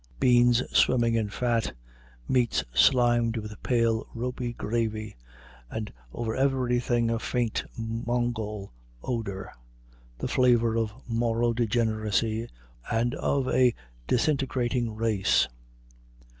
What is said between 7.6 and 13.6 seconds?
Mongol odor, the flavor of moral degeneracy and of